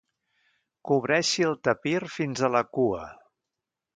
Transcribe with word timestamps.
Cobreixi 0.89 1.45
el 1.51 1.59
tapir 1.69 1.93
fins 2.15 2.43
a 2.47 2.51
la 2.57 2.65
cua. 2.79 3.03